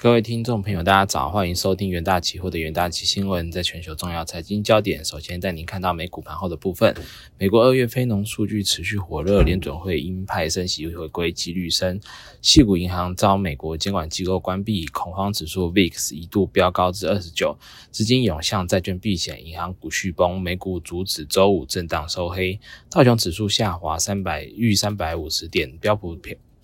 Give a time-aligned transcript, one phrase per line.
[0.00, 3.50] 各位听众朋友，大家早，欢迎收听元大期货的元大期新闻。
[3.50, 6.94] 在全球重要财经焦点，首先带您看到美股盘后的部分。
[7.36, 12.00] 美国二月非农数据持续火热，联准会鹰派升息回归几率升，
[12.40, 17.58] 系股银行遭美国监管机构关闭，恐慌指数 VIX 一度飙高至二十九，
[17.90, 26.16] 资金涌向债券避险，银行股续崩，美股阻止周五震荡收黑，道琼指数下滑三百逾三百五十点，标普。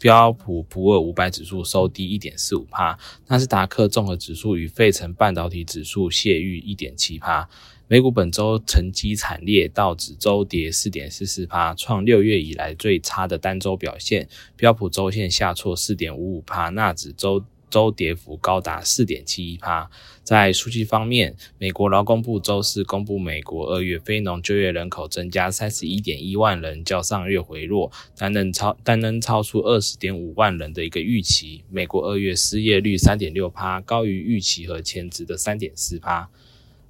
[0.04, 7.48] 标普普尔五百指数收低一点四五帕，纳斯达克综合指数与费城半导体指数泄逾一点七帕。
[7.88, 14.28] 美股本周成绩惨烈，道指周跌四点四四帕，创六月以来最差的单周表现。
[14.56, 17.42] 标普周线下挫四点五五帕，纳指周。
[17.70, 19.90] 周跌幅高达四点七一趴。
[20.22, 31.64] 在数据方面，美国劳工部周四公布，美国二月非农就业人口增加三十一点一万人，较上月回落，但能超但能超出二十点五万人的一个预期。
[31.70, 36.30] 美国二月失业率三点六趴，高于预期和前值的三点四趴。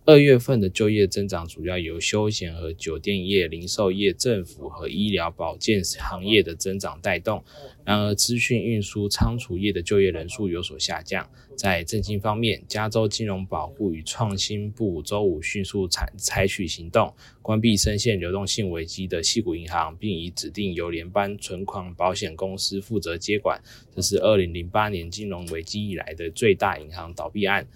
[0.06, 7.42] 二月份的就业增长主要由休闲和酒店业、零售业、政府和医疗保健行业的增长带动。
[7.86, 11.26] 然而，资讯运输、仓储业的就业人数有所下降。
[11.56, 23.58] 在振兴方面，加州金融保护与创新部周五迅速采采取行动，关闭深陷流动性危机的系股银行，并已指定由联邦存款保险公司负责接管。
[23.96, 27.66] 这是二零零八年金融危机以来的最大银行倒闭案。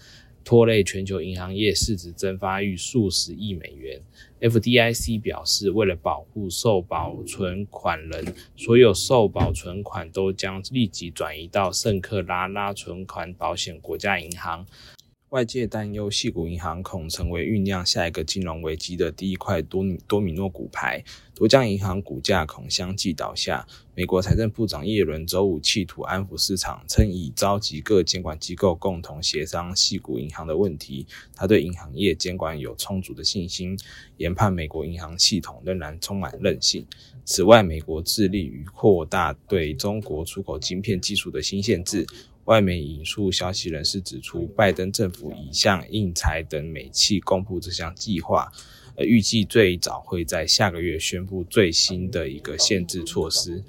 [0.49, 4.01] 拖累全球银行业市值蒸发逾数十亿美元。
[4.41, 14.65] FDIC 表示，为了保护受保存款人，所有受保存款都将立即转移到圣克拉拉存款保险国家银行。
[15.31, 23.67] 外界担忧，系股银行恐成为酝酿下一个金融危机的第一块多米多米诺骨牌，多家银行股价恐相继倒下。
[23.95, 31.07] 美国财政部长耶伦周五企图安抚市场，称已召集各监管机构共同协商系股银行的问题。
[31.35, 33.79] 他对银行业监管有充足的信心，
[34.17, 36.87] 研判美国银行系统仍然充满韧性。
[37.27, 42.07] 此外，美国致力于扩大对中国出口晶片技术的新限制。
[42.49, 48.51] 外媒引述消息人士指出，拜登政府已向印材等美企公布这项计划，
[48.97, 53.63] 呃，预计最早会在下个月宣布最新的一个限制措施。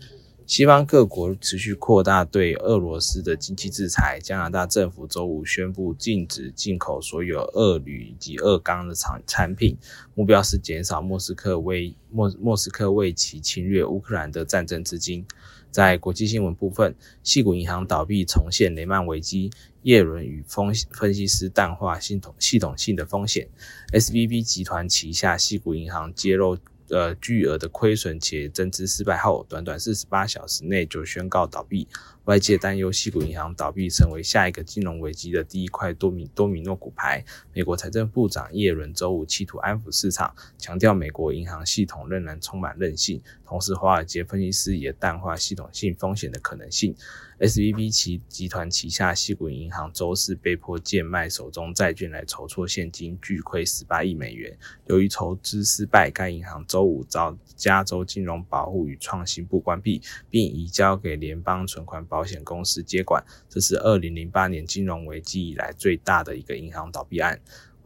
[0.47, 4.17] 西方各国持续扩大对俄罗斯的经济制裁。
[4.23, 9.78] 加拿大政府周五宣布禁止进口所有俄铝以及俄钢的产产品，
[10.16, 15.25] 目标是减少莫斯科为莫莫斯科为其侵略乌克兰的战争资金。
[15.72, 19.52] 在国际新闻部分，系股银行倒闭重现雷曼危机，
[19.84, 23.47] 叶伦与风分析师淡化系统系统性的风险。
[23.94, 26.58] SBB 集团旗下系股银行揭露
[26.90, 31.88] 呃巨额的亏损且增资失败后，短短四十八小时内就宣告倒闭。
[32.26, 37.26] 外界担忧西谷银行倒闭成为下一个金融危机的第一块多米多米诺骨牌。
[37.54, 43.20] 美国财政部长耶伦周五企图安抚市场，强调美国银行系统仍然充满韧性。
[43.44, 46.96] 同时，华尔街分析师也淡化系统性风险的可能性。
[47.40, 54.56] S V B 其集团旗下西谷银行周四被迫贱卖手中债券来筹措现金，巨亏十八亿美元。
[54.88, 62.19] 由于筹资失败，该银行周周五遭加州金融保护与创新部关闭，并移交给联邦存款保。
[62.19, 67.40] 保险公司接管，这是二零零八年金融危机以来最大的一个银行倒闭案。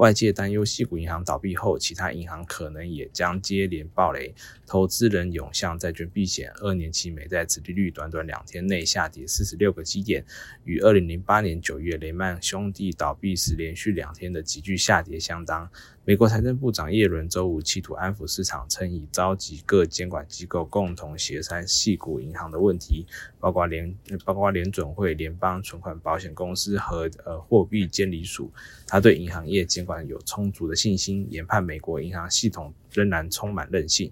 [0.04, 4.36] 外界担忧，西谷银行倒闭后，其他银行可能也将接连暴雷，
[4.68, 6.52] 投资人涌向债券避险。
[6.60, 10.26] 二年期美债殖利率短短两天内下跌四十六个基点，
[10.66, 15.70] 与二零零八年九月雷曼兄弟倒闭时连续两天的急剧下跌相当。
[16.06, 23.06] 美国财政部长耶伦周五企图安抚市场，称已召集各监管机构共同协商系股银行的问题，
[23.40, 28.52] 包括联包括联准会、联邦存款保险公司和呃货币监理署。
[28.86, 34.12] 他对银行业监管有充足的信心，研判美国银行系统仍然充满韧性。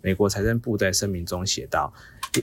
[0.00, 1.92] 美国财政部在声明中写道。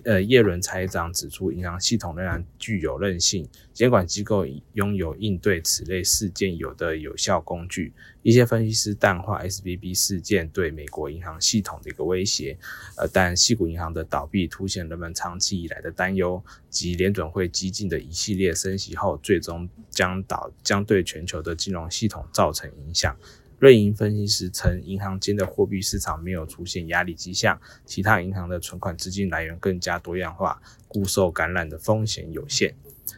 [0.04, 7.94] 呃，叶伦财长指出，银行系统仍然具有韧性，监管机构拥有应对此类事件有的有效工具。
[8.22, 12.57] 一些分析师淡化 S B B 事件对美国银行系统的一个威胁，
[12.98, 23.16] 呃，但西谷银行的倒闭凸显人们长期以来的担忧，及联准会激进的一系列升息后，最终将导将对全球的金融系统造成影响。
[23.63, 32.75] 瑞银分析师称，银行间的货币市场没有出现压力迹象，其他银行的存款资金来源更加多样化，故受感染的风险有限。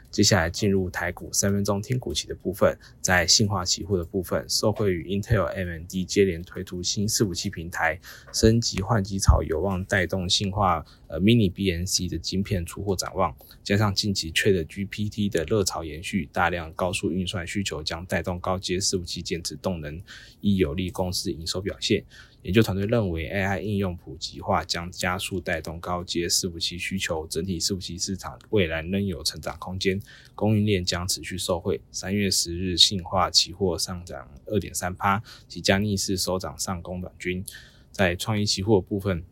[0.09, 7.99] 接下来进入台股三分钟听股期的部分，在信化期货的部分，受惠于 Intel、AMD 接连推出新伺服器平台，
[8.31, 20.01] 升级换机潮有望带动信化呃 Mini BNC 的晶片出货展望，加上近期 Chat GPT 的热潮延续，大量高速运算需求将带动高阶伺服器电池动能，
[20.39, 22.05] 亦有利公司营收表现。
[22.45, 29.99] 研究团队认为，AI 应用普及化将加速带动高阶伺服器需求，整体伺服器市场未来仍有成长空间，
[30.35, 31.81] 供应链将持续受惠。
[31.91, 37.43] 三月十日，信化期货上涨二点三趴，即将逆势收涨上攻短均。
[37.91, 39.23] 在创意期货部分。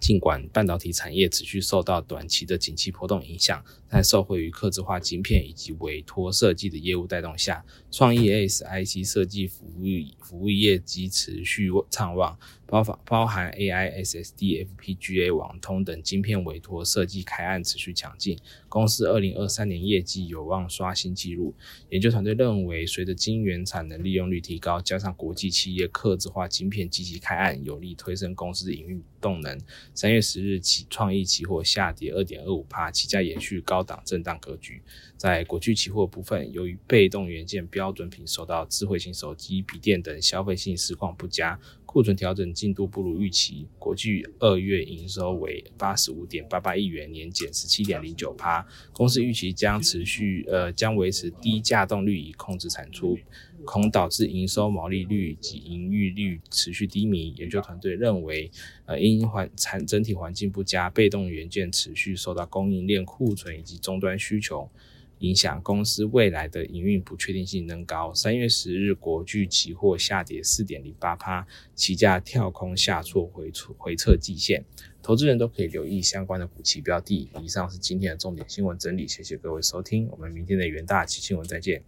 [0.00, 9.82] 尽管半导体产业持续受到短期的景气波动影响，但受惠于客制化晶片以及委托设计的业务带动下，创意 ASIC 设计服务
[10.20, 12.38] 服务业绩持续畅旺。
[12.70, 18.38] 包包包含 AI、SSD、FPGA、网通等晶片委托设计开案持续强劲，
[18.68, 21.54] 公司二零二三年业绩有望刷新纪录。
[21.88, 29.58] 研究团队认为，随着晶圆产能利用率提高，加上国际企业客制化晶片积极开案，有力推升公司营运动能。
[29.94, 34.82] 三月十日起，创意期货下跌二点二五帕，期价延续高档震荡格局。
[35.16, 41.58] 在国际期货部分，由于被动元件标准品受到智慧型手机、笔电等消费性实况不佳。
[41.98, 48.64] 库存调整进度不如预期，国际二月营收为八十五点八八亿元，年减十七点零九趴。
[48.92, 53.18] 公司预期将持续呃将维持低价动率以控制产出，
[53.64, 57.34] 恐导致营收毛利率及盈余率持续低迷。
[57.36, 58.48] 研究团队认为，
[58.86, 64.70] 呃因环产整体环境不佳，被动元件持续受到供应链库存以及终端需求。
[65.20, 68.12] 影响公司未来的营运不确定性仍高。
[68.14, 74.64] 三月十日，国巨期货下跌四点零八趴，期价跳空下挫回出回撤季线。
[75.02, 77.28] 投资人都可以留意相关的股期标的。
[77.42, 81.82] 以上是今天的重点新闻整理，谢谢各位收听，我们明天的元大期新闻再见。